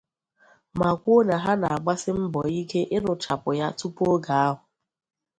ma 0.79 0.89
kwuo 1.01 1.19
na 1.27 1.35
ha 1.43 1.53
na-agbasi 1.61 2.11
mbọ 2.23 2.41
ike 2.61 2.81
ịrụchapụ 2.95 3.49
ya 3.59 3.67
tupu 3.77 4.03
oge 4.13 4.33
ahụ 4.43 4.57